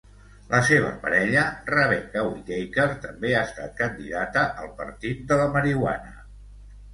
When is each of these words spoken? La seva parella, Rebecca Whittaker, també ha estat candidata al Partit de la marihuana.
La 0.51 0.59
seva 0.67 0.87
parella, 1.01 1.43
Rebecca 1.71 2.23
Whittaker, 2.29 2.85
també 3.03 3.35
ha 3.35 3.43
estat 3.51 3.77
candidata 3.83 4.47
al 4.65 4.73
Partit 4.81 5.23
de 5.33 5.39
la 5.43 5.47
marihuana. 5.59 6.17